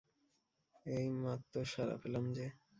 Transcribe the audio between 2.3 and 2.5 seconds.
যে?